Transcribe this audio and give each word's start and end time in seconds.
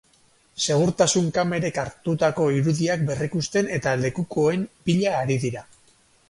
Segurtasun 0.67 1.27
kamerek 1.35 1.77
hartutako 1.81 2.47
irudiak 2.61 3.03
berrikusten 3.11 3.71
eta 3.77 3.95
lekukoen 4.05 4.65
bila 4.89 5.15
ari 5.21 5.39
dira. 5.47 5.65